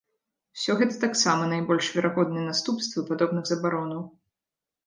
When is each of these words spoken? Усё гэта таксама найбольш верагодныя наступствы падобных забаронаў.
Усё 0.57 0.75
гэта 0.79 0.95
таксама 1.03 1.43
найбольш 1.51 1.89
верагодныя 1.97 2.47
наступствы 2.49 3.07
падобных 3.11 3.43
забаронаў. 3.55 4.01